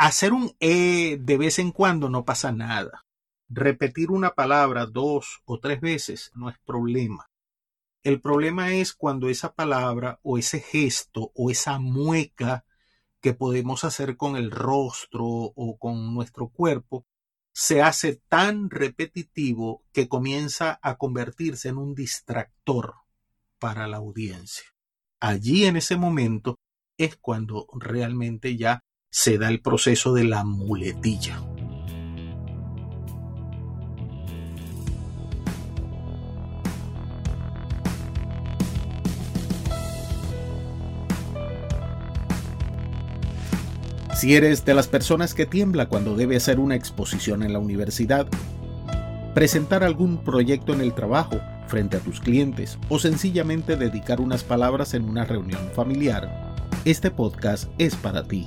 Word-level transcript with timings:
Hacer 0.00 0.32
un 0.32 0.54
E 0.60 1.18
de 1.20 1.36
vez 1.36 1.58
en 1.58 1.72
cuando 1.72 2.08
no 2.08 2.24
pasa 2.24 2.52
nada. 2.52 3.04
Repetir 3.48 4.12
una 4.12 4.30
palabra 4.30 4.86
dos 4.86 5.42
o 5.44 5.58
tres 5.58 5.80
veces 5.80 6.30
no 6.36 6.48
es 6.48 6.56
problema. 6.64 7.28
El 8.04 8.20
problema 8.20 8.72
es 8.72 8.92
cuando 8.92 9.28
esa 9.28 9.54
palabra 9.54 10.20
o 10.22 10.38
ese 10.38 10.60
gesto 10.60 11.32
o 11.34 11.50
esa 11.50 11.80
mueca 11.80 12.64
que 13.20 13.34
podemos 13.34 13.82
hacer 13.82 14.16
con 14.16 14.36
el 14.36 14.52
rostro 14.52 15.24
o 15.26 15.76
con 15.80 16.14
nuestro 16.14 16.48
cuerpo 16.48 17.04
se 17.52 17.82
hace 17.82 18.22
tan 18.28 18.70
repetitivo 18.70 19.82
que 19.92 20.08
comienza 20.08 20.78
a 20.80 20.96
convertirse 20.96 21.70
en 21.70 21.76
un 21.76 21.96
distractor 21.96 22.94
para 23.58 23.88
la 23.88 23.96
audiencia. 23.96 24.66
Allí 25.18 25.64
en 25.64 25.76
ese 25.76 25.96
momento 25.96 26.56
es 26.98 27.16
cuando 27.16 27.66
realmente 27.74 28.56
ya 28.56 28.84
se 29.10 29.38
da 29.38 29.48
el 29.48 29.60
proceso 29.60 30.12
de 30.12 30.24
la 30.24 30.44
muletilla. 30.44 31.42
Si 44.14 44.34
eres 44.34 44.64
de 44.64 44.74
las 44.74 44.88
personas 44.88 45.32
que 45.32 45.46
tiembla 45.46 45.88
cuando 45.88 46.16
debe 46.16 46.36
hacer 46.36 46.58
una 46.58 46.74
exposición 46.74 47.44
en 47.44 47.52
la 47.52 47.60
universidad, 47.60 48.26
presentar 49.32 49.84
algún 49.84 50.24
proyecto 50.24 50.72
en 50.72 50.80
el 50.80 50.92
trabajo 50.92 51.40
frente 51.68 51.98
a 51.98 52.00
tus 52.00 52.20
clientes 52.20 52.78
o 52.88 52.98
sencillamente 52.98 53.76
dedicar 53.76 54.20
unas 54.20 54.42
palabras 54.42 54.94
en 54.94 55.08
una 55.08 55.24
reunión 55.24 55.70
familiar, 55.72 56.56
este 56.84 57.12
podcast 57.12 57.70
es 57.78 57.94
para 57.94 58.24
ti. 58.24 58.46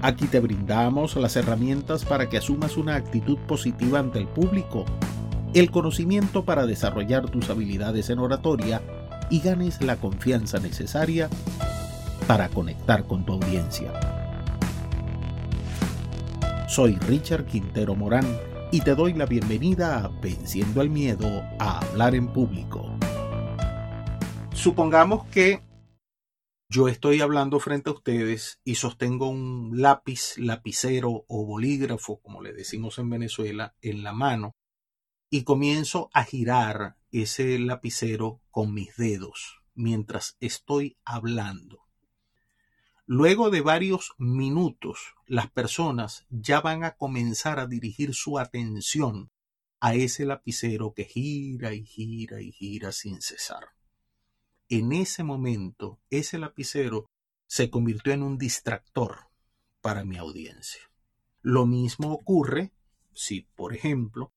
Aquí 0.00 0.26
te 0.26 0.38
brindamos 0.38 1.16
las 1.16 1.34
herramientas 1.34 2.04
para 2.04 2.28
que 2.28 2.38
asumas 2.38 2.76
una 2.76 2.94
actitud 2.94 3.36
positiva 3.36 3.98
ante 3.98 4.20
el 4.20 4.28
público, 4.28 4.84
el 5.54 5.72
conocimiento 5.72 6.44
para 6.44 6.66
desarrollar 6.66 7.28
tus 7.28 7.50
habilidades 7.50 8.08
en 8.08 8.20
oratoria 8.20 8.80
y 9.28 9.40
ganes 9.40 9.82
la 9.82 9.96
confianza 9.96 10.60
necesaria 10.60 11.28
para 12.28 12.48
conectar 12.48 13.04
con 13.04 13.26
tu 13.26 13.32
audiencia. 13.32 13.92
Soy 16.68 16.94
Richard 17.08 17.46
Quintero 17.46 17.96
Morán 17.96 18.26
y 18.70 18.82
te 18.82 18.94
doy 18.94 19.14
la 19.14 19.26
bienvenida 19.26 20.04
a 20.04 20.08
Venciendo 20.22 20.80
el 20.80 20.90
Miedo 20.90 21.42
a 21.58 21.80
Hablar 21.80 22.14
en 22.14 22.28
Público. 22.28 22.88
Supongamos 24.52 25.24
que 25.26 25.60
yo 26.70 26.86
estoy 26.86 27.22
hablando 27.22 27.60
frente 27.60 27.88
a 27.88 27.94
ustedes 27.94 28.60
y 28.62 28.74
sostengo 28.74 29.28
un 29.28 29.80
lápiz, 29.80 30.36
lapicero 30.36 31.24
o 31.26 31.46
bolígrafo, 31.46 32.20
como 32.20 32.42
le 32.42 32.52
decimos 32.52 32.98
en 32.98 33.08
Venezuela, 33.08 33.74
en 33.80 34.02
la 34.02 34.12
mano 34.12 34.54
y 35.30 35.44
comienzo 35.44 36.10
a 36.12 36.24
girar 36.24 36.96
ese 37.10 37.58
lapicero 37.58 38.42
con 38.50 38.74
mis 38.74 38.96
dedos 38.96 39.62
mientras 39.74 40.36
estoy 40.40 40.98
hablando. 41.04 41.86
Luego 43.06 43.48
de 43.48 43.62
varios 43.62 44.12
minutos, 44.18 45.14
las 45.26 45.50
personas 45.50 46.26
ya 46.28 46.60
van 46.60 46.84
a 46.84 46.96
comenzar 46.96 47.60
a 47.60 47.66
dirigir 47.66 48.12
su 48.12 48.38
atención 48.38 49.30
a 49.80 49.94
ese 49.94 50.26
lapicero 50.26 50.92
que 50.92 51.04
gira 51.04 51.72
y 51.72 51.86
gira 51.86 52.42
y 52.42 52.52
gira 52.52 52.92
sin 52.92 53.22
cesar. 53.22 53.77
En 54.70 54.92
ese 54.92 55.24
momento, 55.24 55.98
ese 56.10 56.38
lapicero 56.38 57.06
se 57.46 57.70
convirtió 57.70 58.12
en 58.12 58.22
un 58.22 58.36
distractor 58.36 59.28
para 59.80 60.04
mi 60.04 60.18
audiencia. 60.18 60.82
Lo 61.40 61.64
mismo 61.64 62.12
ocurre 62.12 62.72
si, 63.14 63.48
por 63.54 63.74
ejemplo, 63.74 64.30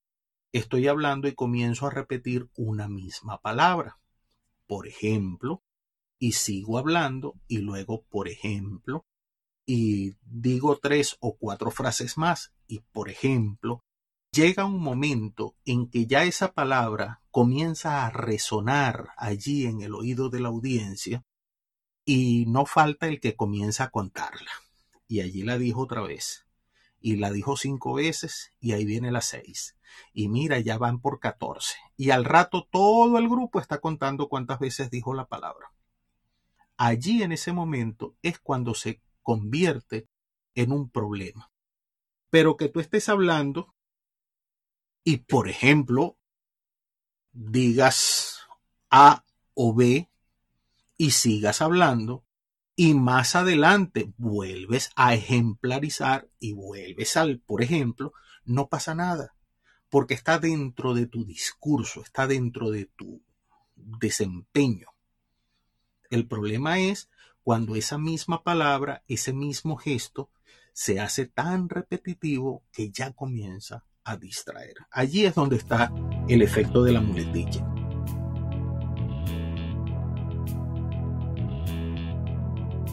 estoy 0.54 0.88
hablando 0.88 1.28
y 1.28 1.36
comienzo 1.36 1.88
a 1.88 1.92
repetir 1.92 2.50
una 2.56 2.88
misma 2.88 3.42
palabra. 3.42 4.00
Por 4.68 4.88
ejemplo, 4.88 5.64
y 6.18 6.32
sigo 6.32 6.78
hablando 6.78 7.36
y 7.50 7.58
luego, 7.58 8.04
por 8.04 8.30
ejemplo, 8.30 9.06
y 9.66 10.16
digo 10.24 10.78
tres 10.78 11.18
o 11.20 11.36
cuatro 11.36 11.72
frases 11.72 12.18
más 12.18 12.54
y, 12.68 12.80
por 12.80 13.10
ejemplo, 13.10 13.84
llega 14.32 14.66
un 14.66 14.80
momento 14.80 15.56
en 15.66 15.90
que 15.90 16.06
ya 16.06 16.24
esa 16.24 16.54
palabra 16.54 17.22
comienza 17.32 18.06
a 18.06 18.10
resonar 18.10 19.10
allí 19.18 19.66
en 19.66 19.82
el 19.82 19.94
oído 19.94 20.30
de 20.30 20.40
la 20.40 20.50
audiencia 20.50 21.24
y 22.06 22.46
no 22.48 22.66
falta 22.66 23.08
el 23.08 23.20
que 23.20 23.36
comienza 23.36 23.86
a 23.86 23.90
contarla. 23.90 24.52
Y 25.08 25.22
allí 25.22 25.44
la 25.44 25.58
dijo 25.58 25.82
otra 25.82 26.02
vez. 26.02 26.46
Y 27.00 27.18
la 27.18 27.32
dijo 27.32 27.58
cinco 27.58 27.94
veces 27.96 28.52
y 28.60 28.74
ahí 28.74 28.86
viene 28.86 29.12
la 29.12 29.22
seis. 29.22 29.76
Y 30.14 30.30
mira, 30.30 30.60
ya 30.60 30.78
van 30.78 31.00
por 31.00 31.20
catorce. 31.20 31.78
Y 31.98 32.12
al 32.12 32.26
rato 32.26 32.68
todo 32.72 33.18
el 33.18 33.28
grupo 33.28 33.60
está 33.60 33.80
contando 33.80 34.30
cuántas 34.30 34.60
veces 34.60 34.90
dijo 34.90 35.14
la 35.14 35.26
palabra 35.26 35.72
allí 36.82 37.22
en 37.22 37.32
ese 37.32 37.54
momento 37.54 38.16
es 38.24 38.40
cuando 38.40 38.74
se 38.74 39.04
convierte 39.22 40.08
en 40.56 40.72
un 40.72 40.90
problema. 40.90 41.52
Pero 42.32 42.58
que 42.58 42.70
tú 42.70 42.80
estés 42.80 43.08
hablando 43.08 43.76
y, 45.04 45.18
por 45.18 45.50
ejemplo, 45.50 46.18
digas 47.32 48.40
A 48.90 49.26
o 49.54 49.74
B 49.74 50.10
y 50.98 51.12
sigas 51.12 51.62
hablando 51.62 52.26
y 52.76 52.94
más 52.94 53.36
adelante 53.36 54.14
vuelves 54.18 54.92
a 54.96 55.14
ejemplarizar 55.14 56.30
y 56.40 56.54
vuelves 56.54 57.18
al, 57.18 57.40
por 57.40 57.64
ejemplo, 57.64 58.14
no 58.46 58.70
pasa 58.70 58.96
nada, 58.96 59.36
porque 59.90 60.14
está 60.14 60.40
dentro 60.40 60.94
de 60.94 61.06
tu 61.06 61.26
discurso, 61.26 62.02
está 62.02 62.28
dentro 62.28 62.72
de 62.72 62.86
tu 62.86 63.22
desempeño. 63.76 64.88
El 66.10 66.28
problema 66.28 66.80
es 66.80 67.10
cuando 67.44 67.76
esa 67.76 67.98
misma 67.98 68.44
palabra, 68.44 69.04
ese 69.08 69.34
mismo 69.34 69.78
gesto, 69.78 70.30
se 70.74 71.00
hace 71.00 71.26
tan 71.26 71.70
repetitivo 71.70 72.64
que 72.72 72.92
ya 72.92 73.12
comienza 73.12 73.86
a 74.04 74.18
distraer. 74.18 74.76
Allí 74.92 75.26
es 75.26 75.36
donde 75.36 75.58
está 75.58 75.92
el 76.28 76.42
efecto 76.42 76.84
de 76.84 76.92
la 76.92 77.02
muletilla. 77.02 77.68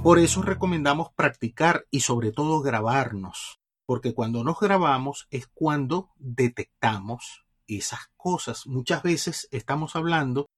Por 0.02 0.18
eso 0.18 0.42
recomendamos 0.42 1.12
practicar 1.14 1.86
y 1.90 2.00
sobre 2.00 2.32
todo 2.32 2.60
grabarnos, 2.60 3.58
porque 3.84 4.14
cuando 4.14 4.44
nos 4.44 4.60
grabamos 4.60 5.26
es 5.30 5.48
cuando 5.48 6.10
detectamos 6.16 7.44
esas 7.66 8.10
cosas. 8.16 8.66
Muchas 8.66 9.02
veces 9.02 9.48
estamos 9.50 9.96
hablando 9.96 10.48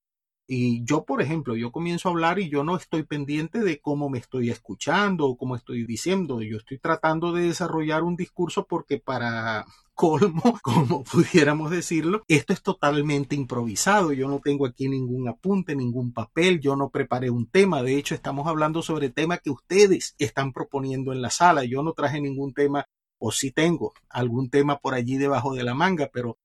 y 0.52 0.82
yo, 0.82 1.04
por 1.04 1.22
ejemplo, 1.22 1.54
yo 1.54 1.70
comienzo 1.70 2.08
a 2.08 2.10
hablar 2.10 2.40
y 2.40 2.48
yo 2.48 2.64
no 2.64 2.74
estoy 2.74 3.04
pendiente 3.04 3.60
de 3.60 3.80
cómo 3.80 4.08
me 4.10 4.18
estoy 4.18 4.50
escuchando 4.50 5.28
o 5.28 5.36
cómo 5.36 5.54
estoy 5.54 5.86
diciendo. 5.86 6.42
Yo 6.42 6.56
estoy 6.56 6.78
tratando 6.78 7.32
de 7.32 7.42
desarrollar 7.42 8.02
un 8.02 8.16
discurso 8.16 8.66
porque 8.66 8.98
para 8.98 9.64
colmo, 9.94 10.58
como 10.64 11.04
pudiéramos 11.04 11.70
decirlo, 11.70 12.24
esto 12.26 12.52
es 12.52 12.62
totalmente 12.64 13.36
improvisado. 13.36 14.12
Yo 14.12 14.26
no 14.26 14.40
tengo 14.40 14.66
aquí 14.66 14.88
ningún 14.88 15.28
apunte, 15.28 15.76
ningún 15.76 16.12
papel, 16.12 16.58
yo 16.58 16.74
no 16.74 16.90
preparé 16.90 17.30
un 17.30 17.46
tema. 17.46 17.84
De 17.84 17.96
hecho, 17.96 18.16
estamos 18.16 18.48
hablando 18.48 18.82
sobre 18.82 19.06
el 19.06 19.14
tema 19.14 19.38
que 19.38 19.50
ustedes 19.50 20.16
están 20.18 20.52
proponiendo 20.52 21.12
en 21.12 21.22
la 21.22 21.30
sala. 21.30 21.62
Yo 21.62 21.84
no 21.84 21.92
traje 21.92 22.20
ningún 22.20 22.54
tema, 22.54 22.86
o 23.20 23.30
sí 23.30 23.52
tengo 23.52 23.92
algún 24.08 24.50
tema 24.50 24.80
por 24.80 24.94
allí 24.94 25.16
debajo 25.16 25.54
de 25.54 25.62
la 25.62 25.74
manga, 25.74 26.10
pero 26.12 26.38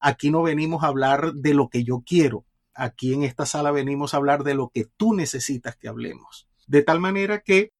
aquí 0.00 0.30
no 0.30 0.42
venimos 0.42 0.82
a 0.82 0.86
hablar 0.86 1.34
de 1.34 1.52
lo 1.52 1.68
que 1.68 1.84
yo 1.84 2.02
quiero 2.06 2.46
aquí 2.80 3.12
en 3.12 3.24
esta 3.24 3.44
sala 3.44 3.70
venimos 3.70 4.14
a 4.14 4.16
hablar 4.16 4.42
de 4.42 4.54
lo 4.54 4.70
que 4.70 4.86
tú 4.96 5.14
necesitas 5.14 5.76
que 5.76 5.88
hablemos. 5.88 6.48
De 6.66 6.82
tal 6.82 6.98
manera 6.98 7.40
que 7.40 7.72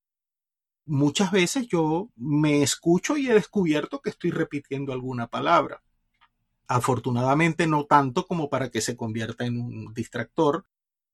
muchas 0.84 1.32
veces 1.32 1.66
yo 1.68 2.10
me 2.16 2.62
escucho 2.62 3.16
y 3.16 3.28
he 3.28 3.34
descubierto 3.34 4.00
que 4.00 4.10
estoy 4.10 4.30
repitiendo 4.30 4.92
alguna 4.92 5.28
palabra. 5.28 5.82
Afortunadamente 6.68 7.66
no 7.66 7.86
tanto 7.86 8.26
como 8.26 8.50
para 8.50 8.70
que 8.70 8.80
se 8.80 8.96
convierta 8.96 9.46
en 9.46 9.58
un 9.58 9.94
distractor, 9.94 10.66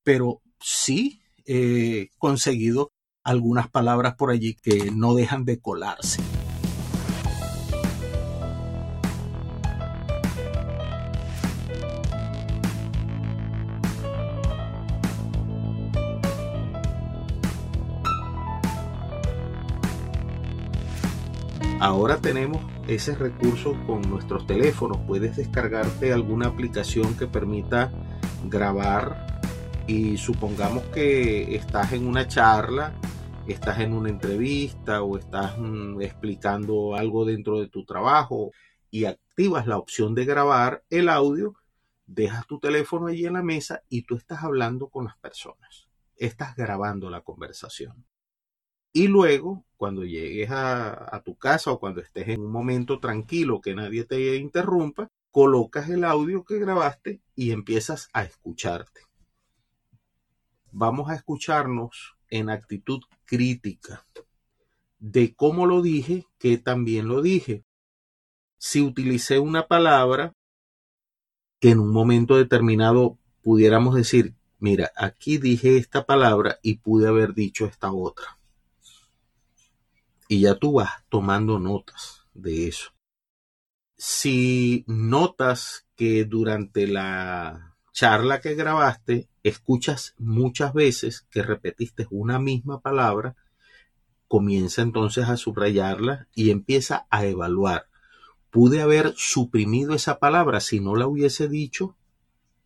pero 0.03 0.41
sí 0.59 1.21
he 1.45 2.09
conseguido 2.17 2.91
algunas 3.23 3.69
palabras 3.69 4.15
por 4.15 4.31
allí 4.31 4.55
que 4.55 4.91
no 4.91 5.15
dejan 5.15 5.45
de 5.45 5.59
colarse. 5.59 6.21
Ahora 21.87 22.17
tenemos 22.17 22.61
ese 22.89 23.15
recurso 23.15 23.73
con 23.87 24.01
nuestros 24.01 24.45
teléfonos. 24.45 24.97
Puedes 25.07 25.37
descargarte 25.37 26.11
alguna 26.11 26.47
aplicación 26.47 27.15
que 27.15 27.27
permita 27.27 27.93
grabar 28.43 29.41
y 29.87 30.17
supongamos 30.17 30.83
que 30.93 31.55
estás 31.55 31.93
en 31.93 32.05
una 32.05 32.27
charla 32.27 32.93
estás 33.47 33.79
en 33.79 33.93
una 33.93 34.09
entrevista 34.09 35.01
o 35.01 35.17
estás 35.17 35.57
mm, 35.57 36.01
explicando 36.01 36.93
algo 36.93 37.23
dentro 37.23 37.61
de 37.61 37.69
tu 37.69 37.85
trabajo 37.85 38.51
y 38.91 39.05
activas 39.05 39.65
la 39.65 39.77
opción 39.77 40.13
de 40.13 40.25
grabar 40.25 40.83
el 40.89 41.07
audio, 41.07 41.55
dejas 42.05 42.45
tu 42.47 42.59
teléfono 42.59 43.07
allí 43.07 43.25
en 43.25 43.33
la 43.35 43.43
mesa 43.43 43.81
y 43.87 44.01
tú 44.01 44.17
estás 44.17 44.43
hablando 44.43 44.89
con 44.89 45.05
las 45.05 45.15
personas. 45.19 45.87
Estás 46.17 46.53
grabando 46.57 47.09
la 47.09 47.21
conversación. 47.21 48.06
Y 48.97 49.07
luego, 49.07 49.63
cuando 49.75 50.05
llegues 50.05 50.49
a, 50.49 51.21
tu 51.23 51.35
casa 51.35 51.71
o 51.71 51.79
cuando 51.79 52.01
estés 52.01 52.29
en 52.29 52.41
un 52.41 52.51
momento 52.51 52.99
tranquilo 52.99 53.61
que 53.61 53.75
nadie 53.75 54.05
te 54.05 54.37
interrumpa, 54.37 55.07
colocas 55.29 55.87
el 55.91 56.03
audio 56.03 56.43
que 56.43 56.57
grabaste 56.57 57.21
y 57.35 57.51
empiezas 57.51 58.09
a 58.11 58.23
escucharte. 58.23 59.01
Vamos 60.71 61.11
a 61.11 61.13
escucharnos 61.13 62.15
en 62.31 62.49
actitud 62.49 63.01
crítica 63.25 64.03
de 64.97 65.35
cómo 65.35 65.67
lo 65.67 65.83
dije, 65.83 66.25
que 66.39 66.57
también 66.57 67.07
lo 67.07 67.21
dije. 67.21 67.65
Si 68.57 68.81
utilicé 68.81 69.37
una 69.37 69.67
palabra 69.67 70.33
que 71.59 71.69
en 71.69 71.81
un 71.81 71.93
momento 71.93 72.35
determinado 72.35 73.19
pudiéramos 73.43 73.93
decir, 73.93 74.33
mira, 74.57 74.91
aquí 74.95 75.37
dije 75.37 75.77
esta 75.77 76.07
palabra 76.07 76.57
y 76.63 76.77
pude 76.77 77.07
haber 77.07 77.35
dicho 77.35 77.67
esta 77.67 77.91
otra. 77.91 78.36
Y 80.27 80.41
ya 80.41 80.55
tú 80.55 80.73
vas 80.73 80.91
tomando 81.09 81.59
notas 81.59 82.25
de 82.33 82.67
eso. 82.67 82.91
Si 83.95 84.83
notas 84.87 85.87
que 85.95 86.25
durante 86.25 86.87
la 86.87 87.75
charla 87.93 88.41
que 88.41 88.53
grabaste 88.53 89.27
escuchas 89.41 90.13
muchas 90.19 90.73
veces 90.73 91.25
que 91.31 91.41
repetiste 91.41 92.07
una 92.11 92.37
misma 92.37 92.79
palabra, 92.81 93.35
comienza 94.27 94.81
entonces 94.81 95.29
a 95.29 95.37
subrayarla 95.37 96.27
y 96.35 96.51
empieza 96.51 97.07
a 97.09 97.25
evaluar. 97.25 97.87
¿Pude 98.51 98.81
haber 98.81 99.13
suprimido 99.15 99.93
esa 99.93 100.19
palabra 100.19 100.59
si 100.59 100.79
no 100.79 100.95
la 100.95 101.07
hubiese 101.07 101.47
dicho? 101.47 101.95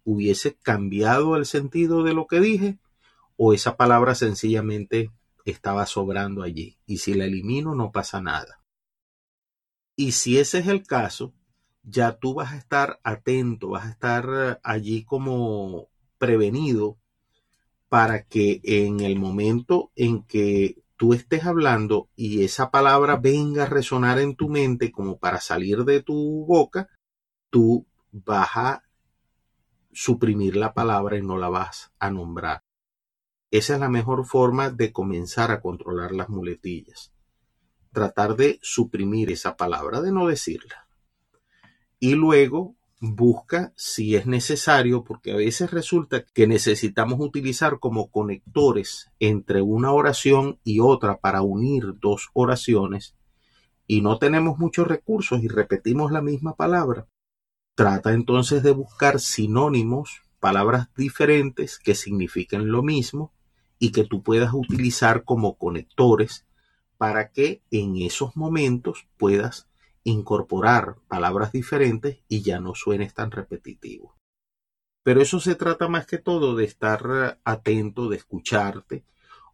¿Hubiese 0.03 0.55
cambiado 0.55 1.35
el 1.35 1.45
sentido 1.45 2.03
de 2.03 2.13
lo 2.13 2.27
que 2.27 2.39
dije? 2.39 2.79
¿O 3.37 3.53
esa 3.53 3.77
palabra 3.77 4.15
sencillamente 4.15 5.11
estaba 5.45 5.85
sobrando 5.85 6.43
allí? 6.43 6.77
Y 6.85 6.97
si 6.97 7.13
la 7.13 7.25
elimino 7.25 7.75
no 7.75 7.91
pasa 7.91 8.21
nada. 8.21 8.61
Y 9.95 10.13
si 10.13 10.39
ese 10.39 10.59
es 10.59 10.67
el 10.67 10.83
caso, 10.83 11.33
ya 11.83 12.17
tú 12.17 12.35
vas 12.35 12.53
a 12.53 12.57
estar 12.57 12.99
atento, 13.03 13.69
vas 13.69 13.85
a 13.85 13.89
estar 13.89 14.59
allí 14.63 15.03
como 15.03 15.89
prevenido 16.17 16.97
para 17.89 18.23
que 18.23 18.61
en 18.63 19.01
el 19.01 19.19
momento 19.19 19.91
en 19.95 20.23
que 20.23 20.81
tú 20.95 21.13
estés 21.13 21.45
hablando 21.45 22.09
y 22.15 22.43
esa 22.43 22.71
palabra 22.71 23.17
venga 23.17 23.63
a 23.63 23.69
resonar 23.69 24.19
en 24.19 24.35
tu 24.35 24.49
mente 24.49 24.91
como 24.91 25.17
para 25.17 25.41
salir 25.41 25.83
de 25.83 26.01
tu 26.01 26.45
boca, 26.45 26.87
tú 27.49 27.87
vas 28.11 28.49
a 28.55 28.83
suprimir 29.91 30.55
la 30.55 30.73
palabra 30.73 31.17
y 31.17 31.21
no 31.21 31.37
la 31.37 31.49
vas 31.49 31.91
a 31.99 32.11
nombrar. 32.11 32.61
Esa 33.51 33.73
es 33.75 33.79
la 33.79 33.89
mejor 33.89 34.25
forma 34.25 34.69
de 34.69 34.91
comenzar 34.91 35.51
a 35.51 35.61
controlar 35.61 36.13
las 36.13 36.29
muletillas. 36.29 37.13
Tratar 37.91 38.35
de 38.35 38.59
suprimir 38.61 39.29
esa 39.29 39.57
palabra, 39.57 40.01
de 40.01 40.11
no 40.11 40.27
decirla. 40.27 40.87
Y 41.99 42.15
luego 42.15 42.75
busca 43.01 43.73
si 43.75 44.15
es 44.15 44.25
necesario, 44.25 45.03
porque 45.03 45.33
a 45.33 45.35
veces 45.35 45.71
resulta 45.71 46.23
que 46.23 46.47
necesitamos 46.47 47.19
utilizar 47.19 47.79
como 47.79 48.09
conectores 48.09 49.11
entre 49.19 49.61
una 49.61 49.91
oración 49.91 50.59
y 50.63 50.79
otra 50.79 51.19
para 51.19 51.41
unir 51.41 51.95
dos 51.99 52.29
oraciones 52.33 53.15
y 53.91 53.99
no 53.99 54.17
tenemos 54.19 54.57
muchos 54.57 54.87
recursos 54.87 55.43
y 55.43 55.49
repetimos 55.49 56.13
la 56.13 56.21
misma 56.21 56.55
palabra. 56.55 57.09
Trata 57.75 58.13
entonces 58.13 58.63
de 58.63 58.71
buscar 58.71 59.19
sinónimos, 59.19 60.21
palabras 60.39 60.87
diferentes 60.95 61.77
que 61.77 61.93
signifiquen 61.93 62.71
lo 62.71 62.83
mismo 62.83 63.33
y 63.81 63.91
que 63.91 64.03
tú 64.03 64.21
puedas 64.21 64.53
utilizar 64.53 65.23
como 65.23 65.57
conectores 65.57 66.45
para 66.99 67.31
que 67.31 67.63
en 67.71 67.97
esos 67.97 68.37
momentos 68.37 69.07
puedas 69.17 69.67
incorporar 70.03 70.97
palabras 71.07 71.51
diferentes 71.51 72.19
y 72.27 72.43
ya 72.43 72.59
no 72.59 72.75
suenes 72.75 73.15
tan 73.15 73.31
repetitivo. 73.31 74.15
Pero 75.01 75.19
eso 75.19 75.39
se 75.39 75.55
trata 75.55 75.87
más 75.87 76.05
que 76.05 76.19
todo 76.19 76.55
de 76.55 76.65
estar 76.65 77.39
atento, 77.43 78.07
de 78.07 78.17
escucharte, 78.17 79.03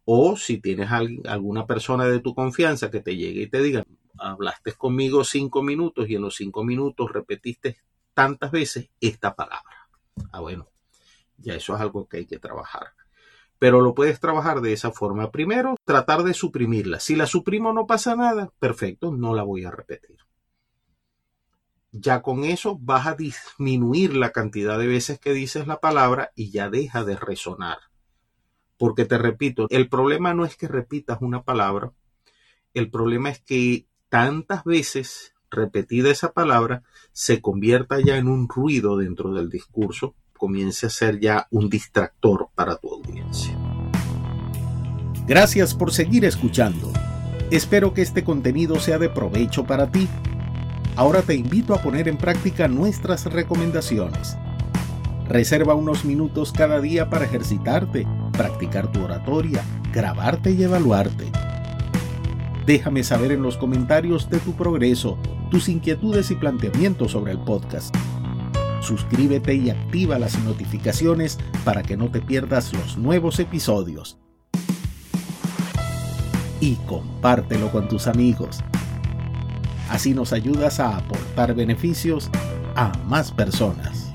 o 0.04 0.36
si 0.36 0.58
tienes 0.58 0.90
alguna 0.90 1.66
persona 1.66 2.04
de 2.04 2.20
tu 2.20 2.34
confianza 2.34 2.90
que 2.90 3.00
te 3.00 3.16
llegue 3.16 3.42
y 3.44 3.46
te 3.48 3.62
diga, 3.62 3.82
hablaste 4.18 4.74
conmigo 4.74 5.24
cinco 5.24 5.62
minutos 5.62 6.06
y 6.10 6.16
en 6.16 6.22
los 6.22 6.36
cinco 6.36 6.64
minutos 6.64 7.10
repetiste 7.10 7.78
tantas 8.12 8.50
veces 8.50 8.90
esta 9.00 9.34
palabra. 9.34 9.88
Ah, 10.32 10.40
bueno, 10.40 10.68
ya 11.38 11.54
eso 11.54 11.74
es 11.74 11.80
algo 11.80 12.06
que 12.06 12.18
hay 12.18 12.26
que 12.26 12.38
trabajar. 12.38 12.88
Pero 13.58 13.80
lo 13.80 13.94
puedes 13.94 14.20
trabajar 14.20 14.60
de 14.60 14.72
esa 14.72 14.92
forma. 14.92 15.30
Primero, 15.30 15.76
tratar 15.84 16.22
de 16.22 16.34
suprimirla. 16.34 17.00
Si 17.00 17.16
la 17.16 17.26
suprimo 17.26 17.72
no 17.72 17.86
pasa 17.86 18.14
nada, 18.14 18.50
perfecto, 18.58 19.10
no 19.10 19.34
la 19.34 19.42
voy 19.42 19.64
a 19.64 19.70
repetir 19.70 20.16
ya 21.92 22.22
con 22.22 22.44
eso 22.44 22.78
vas 22.80 23.06
a 23.06 23.14
disminuir 23.14 24.14
la 24.14 24.30
cantidad 24.30 24.78
de 24.78 24.86
veces 24.86 25.18
que 25.18 25.32
dices 25.32 25.66
la 25.66 25.80
palabra 25.80 26.32
y 26.34 26.50
ya 26.50 26.68
deja 26.70 27.04
de 27.04 27.16
resonar. 27.16 27.78
Porque 28.76 29.04
te 29.04 29.18
repito, 29.18 29.66
el 29.70 29.88
problema 29.88 30.34
no 30.34 30.44
es 30.44 30.56
que 30.56 30.68
repitas 30.68 31.18
una 31.20 31.42
palabra, 31.42 31.92
el 32.74 32.90
problema 32.90 33.30
es 33.30 33.40
que 33.40 33.86
tantas 34.08 34.64
veces 34.64 35.34
repetida 35.50 36.10
esa 36.10 36.32
palabra 36.32 36.82
se 37.12 37.40
convierta 37.40 38.00
ya 38.00 38.18
en 38.18 38.28
un 38.28 38.48
ruido 38.48 38.96
dentro 38.96 39.32
del 39.32 39.48
discurso, 39.48 40.14
comience 40.38 40.86
a 40.86 40.90
ser 40.90 41.20
ya 41.20 41.46
un 41.50 41.68
distractor 41.68 42.48
para 42.54 42.76
tu 42.76 42.94
audiencia. 42.94 43.54
Gracias 45.26 45.74
por 45.74 45.92
seguir 45.92 46.24
escuchando. 46.24 46.90
Espero 47.50 47.92
que 47.92 48.00
este 48.00 48.24
contenido 48.24 48.80
sea 48.80 48.98
de 48.98 49.10
provecho 49.10 49.64
para 49.64 49.90
ti 49.90 50.08
Ahora 50.98 51.22
te 51.22 51.36
invito 51.36 51.74
a 51.74 51.80
poner 51.80 52.08
en 52.08 52.16
práctica 52.16 52.66
nuestras 52.66 53.24
recomendaciones. 53.26 54.36
Reserva 55.28 55.76
unos 55.76 56.04
minutos 56.04 56.50
cada 56.50 56.80
día 56.80 57.08
para 57.08 57.24
ejercitarte, 57.24 58.04
practicar 58.32 58.90
tu 58.90 59.04
oratoria, 59.04 59.62
grabarte 59.92 60.50
y 60.50 60.64
evaluarte. 60.64 61.30
Déjame 62.66 63.04
saber 63.04 63.30
en 63.30 63.42
los 63.42 63.56
comentarios 63.56 64.28
de 64.28 64.40
tu 64.40 64.56
progreso, 64.56 65.16
tus 65.52 65.68
inquietudes 65.68 66.32
y 66.32 66.34
planteamientos 66.34 67.12
sobre 67.12 67.30
el 67.30 67.38
podcast. 67.38 67.94
Suscríbete 68.88 69.54
y 69.54 69.68
activa 69.68 70.18
las 70.18 70.42
notificaciones 70.44 71.36
para 71.62 71.82
que 71.82 71.98
no 71.98 72.10
te 72.10 72.22
pierdas 72.22 72.72
los 72.72 72.96
nuevos 72.96 73.38
episodios. 73.38 74.16
Y 76.58 76.76
compártelo 76.86 77.70
con 77.70 77.86
tus 77.86 78.06
amigos. 78.06 78.60
Así 79.90 80.14
nos 80.14 80.32
ayudas 80.32 80.80
a 80.80 80.96
aportar 80.96 81.54
beneficios 81.54 82.30
a 82.76 82.96
más 83.04 83.30
personas. 83.30 84.10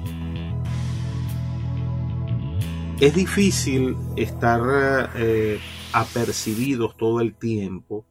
Es 3.00 3.14
difícil 3.14 3.96
estar 4.16 5.12
eh, 5.18 5.60
apercibidos 5.94 6.98
todo 6.98 7.22
el 7.22 7.36
tiempo 7.36 8.08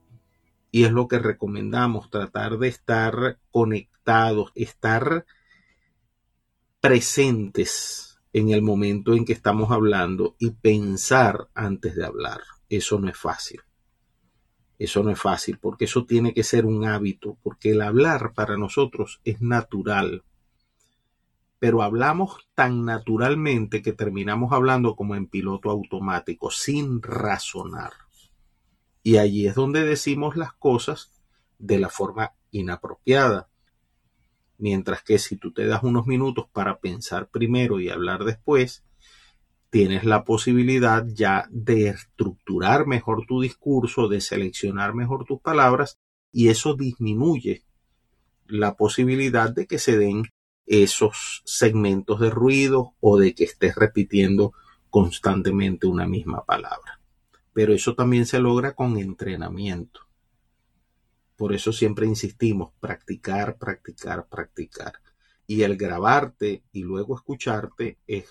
y 0.70 0.84
es 0.84 0.92
lo 0.92 1.08
que 1.08 1.18
recomendamos, 1.18 2.08
tratar 2.08 2.58
de 2.58 2.68
estar 2.68 3.38
conectados, 3.50 4.52
estar 4.54 5.26
presentes 6.82 8.18
en 8.32 8.50
el 8.50 8.60
momento 8.60 9.14
en 9.14 9.24
que 9.24 9.32
estamos 9.32 9.70
hablando 9.70 10.34
y 10.40 10.50
pensar 10.50 11.48
antes 11.54 11.94
de 11.94 12.04
hablar. 12.04 12.40
Eso 12.68 12.98
no 12.98 13.08
es 13.08 13.16
fácil. 13.16 13.60
Eso 14.80 15.04
no 15.04 15.12
es 15.12 15.20
fácil, 15.20 15.58
porque 15.60 15.84
eso 15.84 16.06
tiene 16.06 16.34
que 16.34 16.42
ser 16.42 16.66
un 16.66 16.84
hábito, 16.84 17.38
porque 17.44 17.70
el 17.70 17.82
hablar 17.82 18.32
para 18.34 18.56
nosotros 18.56 19.20
es 19.22 19.40
natural. 19.40 20.24
Pero 21.60 21.82
hablamos 21.82 22.48
tan 22.56 22.84
naturalmente 22.84 23.80
que 23.80 23.92
terminamos 23.92 24.52
hablando 24.52 24.96
como 24.96 25.14
en 25.14 25.28
piloto 25.28 25.70
automático, 25.70 26.50
sin 26.50 27.00
razonar. 27.00 27.92
Y 29.04 29.18
allí 29.18 29.46
es 29.46 29.54
donde 29.54 29.84
decimos 29.84 30.36
las 30.36 30.52
cosas 30.54 31.12
de 31.60 31.78
la 31.78 31.90
forma 31.90 32.32
inapropiada. 32.50 33.51
Mientras 34.58 35.02
que 35.02 35.18
si 35.18 35.36
tú 35.36 35.52
te 35.52 35.66
das 35.66 35.82
unos 35.82 36.06
minutos 36.06 36.46
para 36.52 36.78
pensar 36.78 37.28
primero 37.28 37.80
y 37.80 37.88
hablar 37.88 38.24
después, 38.24 38.84
tienes 39.70 40.04
la 40.04 40.24
posibilidad 40.24 41.04
ya 41.06 41.46
de 41.50 41.88
estructurar 41.88 42.86
mejor 42.86 43.24
tu 43.26 43.40
discurso, 43.40 44.06
de 44.08 44.20
seleccionar 44.20 44.94
mejor 44.94 45.24
tus 45.24 45.40
palabras 45.40 45.98
y 46.30 46.48
eso 46.48 46.74
disminuye 46.74 47.64
la 48.46 48.74
posibilidad 48.74 49.50
de 49.50 49.66
que 49.66 49.78
se 49.78 49.96
den 49.96 50.24
esos 50.66 51.42
segmentos 51.44 52.20
de 52.20 52.30
ruido 52.30 52.94
o 53.00 53.18
de 53.18 53.34
que 53.34 53.44
estés 53.44 53.74
repitiendo 53.74 54.52
constantemente 54.90 55.86
una 55.86 56.06
misma 56.06 56.44
palabra. 56.44 57.00
pero 57.54 57.74
eso 57.74 57.94
también 57.94 58.26
se 58.26 58.38
logra 58.38 58.74
con 58.74 58.96
entrenamiento. 58.98 60.00
Por 61.42 61.52
eso 61.52 61.72
siempre 61.72 62.06
insistimos, 62.06 62.72
practicar, 62.78 63.58
practicar, 63.58 64.28
practicar. 64.28 64.92
Y 65.44 65.62
el 65.62 65.76
grabarte 65.76 66.62
y 66.70 66.84
luego 66.84 67.16
escucharte 67.16 67.98
es 68.06 68.28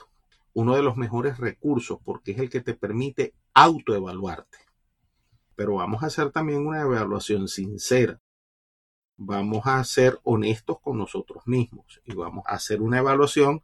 uno 0.53 0.77
de 0.77 0.81
los 0.81 0.95
mejores 0.95 1.37
recursos 1.37 1.99
porque 2.05 2.31
es 2.31 2.39
el 2.39 2.49
que 2.49 2.61
te 2.61 2.73
permite 2.73 3.33
autoevaluarte. 3.53 4.59
Pero 5.57 5.73
vamos 5.73 6.03
a 6.03 6.05
hacer 6.05 6.31
también 6.31 6.65
una 6.65 6.79
evaluación 6.79 7.49
sincera. 7.49 8.21
Vamos 9.17 9.63
a 9.65 9.83
ser 9.83 10.17
honestos 10.23 10.77
con 10.79 10.97
nosotros 10.97 11.45
mismos 11.45 11.99
y 12.05 12.13
vamos 12.15 12.45
a 12.47 12.53
hacer 12.53 12.81
una 12.81 12.99
evaluación 12.99 13.61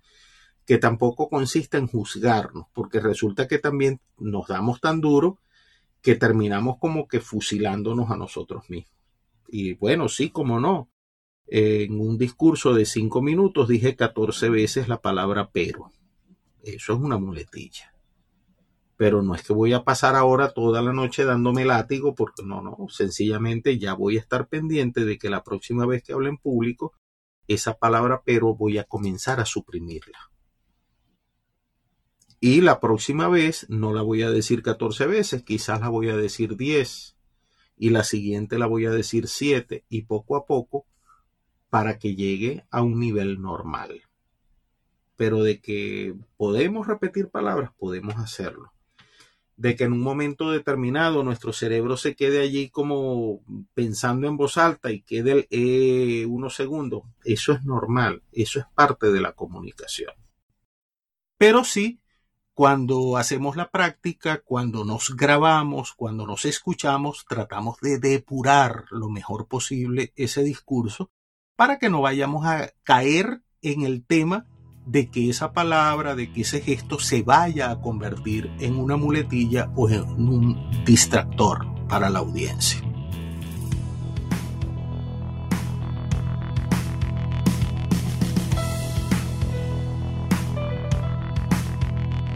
que 0.66 0.78
tampoco 0.78 1.30
consiste 1.30 1.78
en 1.78 1.88
juzgarnos, 1.88 2.66
porque 2.74 3.00
resulta 3.00 3.48
que 3.48 3.60
también 3.60 4.02
nos 4.18 4.50
damos 4.50 4.82
tan 4.82 5.00
duro 5.00 5.40
que 6.02 6.16
terminamos 6.16 6.80
como 6.80 7.08
que 7.08 7.22
fusilándonos 7.22 8.12
a 8.12 8.18
nosotros 8.18 8.70
mismos. 8.70 8.97
Y 9.48 9.74
bueno, 9.74 10.10
sí, 10.10 10.30
como 10.30 10.60
no. 10.60 10.90
En 11.48 12.00
un 12.00 12.18
discurso 12.18 12.74
de 12.74 12.86
cinco 12.86 13.22
minutos 13.22 13.70
dije 13.70 13.96
14 13.96 14.50
veces 14.50 14.88
la 14.88 15.02
palabra 15.02 15.50
pero. 15.52 15.92
Eso 16.62 16.94
es 16.94 17.00
una 17.00 17.18
muletilla. 17.18 17.94
Pero 18.98 19.22
no 19.22 19.36
es 19.36 19.44
que 19.44 19.54
voy 19.54 19.74
a 19.74 19.84
pasar 19.84 20.16
ahora 20.16 20.54
toda 20.54 20.82
la 20.82 20.92
noche 20.92 21.24
dándome 21.24 21.64
látigo, 21.64 22.16
porque 22.16 22.44
no, 22.44 22.62
no, 22.62 22.88
sencillamente 22.90 23.78
ya 23.78 23.94
voy 23.94 24.18
a 24.18 24.20
estar 24.20 24.48
pendiente 24.50 25.06
de 25.06 25.18
que 25.18 25.30
la 25.30 25.44
próxima 25.44 25.86
vez 25.86 26.04
que 26.04 26.14
hable 26.14 26.30
en 26.30 26.38
público, 26.38 26.94
esa 27.48 27.78
palabra 27.78 28.24
pero 28.26 28.56
voy 28.56 28.78
a 28.78 28.84
comenzar 28.84 29.40
a 29.40 29.46
suprimirla. 29.46 30.18
Y 32.40 32.62
la 32.62 32.80
próxima 32.80 33.30
vez 33.30 33.68
no 33.70 33.94
la 33.94 34.02
voy 34.02 34.24
a 34.24 34.30
decir 34.30 34.62
14 34.62 35.08
veces, 35.08 35.44
quizás 35.44 35.80
la 35.80 35.90
voy 35.90 36.10
a 36.10 36.18
decir 36.18 36.58
10 36.58 37.17
y 37.78 37.92
la 37.92 38.04
siguiente 38.04 38.58
la 38.58 38.66
voy 38.66 38.86
a 38.86 38.92
decir 38.92 39.28
7 39.28 39.86
y 39.90 40.04
poco 40.04 40.36
a 40.36 40.46
poco 40.46 40.86
para 41.70 42.00
que 42.00 42.16
llegue 42.16 42.66
a 42.72 42.82
un 42.82 43.00
nivel 43.00 43.42
normal. 43.42 44.02
Pero 45.16 45.44
de 45.44 45.60
que 45.60 46.16
podemos 46.38 46.88
repetir 46.88 47.30
palabras, 47.30 47.72
podemos 47.78 48.16
hacerlo. 48.16 48.72
De 49.56 49.76
que 49.76 49.86
en 49.86 49.94
un 49.94 50.02
momento 50.02 50.52
determinado 50.52 51.24
nuestro 51.24 51.52
cerebro 51.52 51.98
se 51.98 52.16
quede 52.16 52.42
allí 52.42 52.70
como 52.70 53.42
pensando 53.74 54.28
en 54.28 54.38
voz 54.38 54.58
alta 54.58 54.92
y 54.92 55.02
quede 55.02 55.48
eh, 55.50 56.26
unos 56.28 56.56
segundos, 56.56 57.04
eso 57.26 57.54
es 57.54 57.64
normal, 57.64 58.22
eso 58.32 58.60
es 58.60 58.66
parte 58.76 59.12
de 59.12 59.22
la 59.22 59.34
comunicación. 59.34 60.14
Pero 61.40 61.64
sí, 61.64 62.00
cuando 62.58 63.18
hacemos 63.18 63.56
la 63.56 63.70
práctica, 63.70 64.42
cuando 64.44 64.84
nos 64.84 65.16
grabamos, 65.16 65.94
cuando 65.94 66.26
nos 66.26 66.44
escuchamos, 66.44 67.24
tratamos 67.30 67.78
de 67.84 68.00
depurar 68.00 68.86
lo 68.90 69.10
mejor 69.10 69.48
posible 69.48 70.12
ese 70.16 70.42
discurso 70.42 71.12
para 71.56 71.78
que 71.78 71.92
no 71.92 72.02
vayamos 72.02 72.48
a 72.48 72.72
caer 72.82 73.44
en 73.62 73.84
el 73.84 74.04
tema 74.04 74.48
de 74.88 75.12
que 75.12 75.30
esa 75.30 75.54
palabra, 75.54 76.16
de 76.16 76.34
que 76.34 76.42
ese 76.42 76.60
gesto 76.60 76.98
se 76.98 77.22
vaya 77.22 77.70
a 77.70 77.80
convertir 77.80 78.52
en 78.60 78.80
una 78.80 78.98
muletilla 78.98 79.72
o 79.76 79.88
en 79.88 80.10
un 80.28 80.84
distractor 80.84 81.68
para 81.88 82.10
la 82.10 82.20
audiencia. 82.20 82.82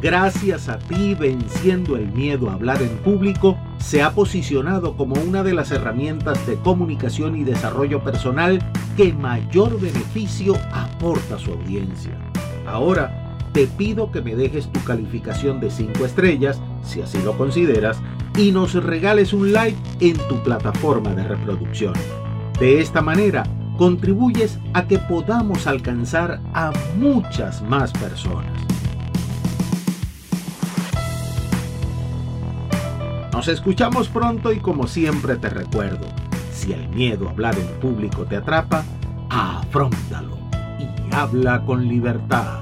Gracias 0.02 0.68
a 0.68 0.80
ti 0.80 1.16
venciendo 1.16 1.96
el 1.96 2.12
miedo 2.12 2.50
a 2.50 2.54
hablar 2.54 2.82
en 2.82 2.98
público, 3.00 3.58
se 3.78 4.02
ha 4.02 4.12
posicionado 4.12 4.98
como 4.98 5.16
una 5.16 5.44
de 5.44 5.54
las 5.54 5.72
herramientas 5.72 6.46
de 6.48 6.56
comunicación 6.56 7.38
y 7.38 7.44
desarrollo 7.44 8.04
personal 8.04 8.60
que 8.98 9.14
mayor 9.14 9.80
beneficio 9.80 10.56
aporta 10.72 11.36
a 11.36 11.40
su 11.40 11.52
audiencia. 11.52 12.18
Ahora, 12.66 13.38
te 13.54 13.68
pido 13.68 14.12
que 14.12 14.22
me 14.22 14.36
dejes 14.36 14.72
tu 14.72 14.84
calificación 14.84 15.60
de 15.60 15.70
5 15.70 16.06
estrellas, 16.06 16.60
si 16.84 17.02
así 17.02 17.22
lo 17.24 17.38
consideras, 17.38 18.02
y 18.38 18.52
nos 18.52 18.74
regales 18.74 19.34
un 19.34 19.52
like 19.52 19.78
en 20.00 20.18
tu 20.30 20.42
plataforma 20.42 21.14
de 21.14 21.24
reproducción. 21.24 21.94
De 22.60 22.80
esta 22.80 23.02
manera, 23.02 23.44
contribuyes 23.78 24.58
a 24.74 24.88
que 24.88 25.00
podamos 25.00 25.68
alcanzar 25.68 26.40
a 26.54 26.72
muchas 26.98 27.62
más 27.64 27.92
personas. 27.92 28.71
Nos 33.42 33.48
escuchamos 33.48 34.08
pronto 34.08 34.54
y 34.54 34.60
como 34.60 34.86
siempre 34.86 35.36
te 35.36 35.50
recuerdo, 35.50 36.06
si 36.54 36.74
el 36.74 36.88
miedo 36.90 37.28
a 37.28 37.32
hablar 37.32 37.58
en 37.58 37.66
público 37.80 38.24
te 38.24 38.36
atrapa, 38.36 38.84
afrontalo 39.32 40.38
y 40.78 41.16
habla 41.16 41.66
con 41.66 41.88
libertad. 41.88 42.61